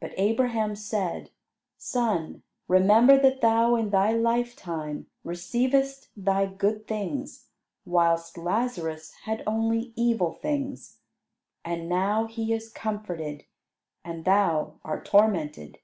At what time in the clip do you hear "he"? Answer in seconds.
12.24-12.54